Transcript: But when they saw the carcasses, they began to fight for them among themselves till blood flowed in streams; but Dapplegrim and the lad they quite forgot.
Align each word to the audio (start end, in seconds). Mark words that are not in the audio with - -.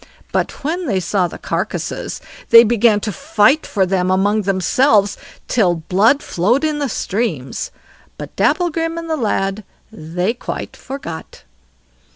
But 0.31 0.63
when 0.63 0.87
they 0.87 0.99
saw 0.99 1.27
the 1.27 1.37
carcasses, 1.37 2.21
they 2.49 2.63
began 2.63 2.99
to 3.01 3.11
fight 3.11 3.67
for 3.67 3.85
them 3.85 4.09
among 4.09 4.41
themselves 4.41 5.15
till 5.47 5.75
blood 5.75 6.23
flowed 6.23 6.63
in 6.63 6.81
streams; 6.89 7.69
but 8.17 8.35
Dapplegrim 8.35 8.97
and 8.97 9.07
the 9.07 9.15
lad 9.15 9.63
they 9.91 10.33
quite 10.33 10.75
forgot. 10.75 11.43